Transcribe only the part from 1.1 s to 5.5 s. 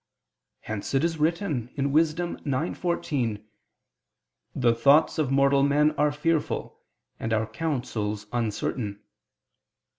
written (Wis. 9:14): "The thoughts of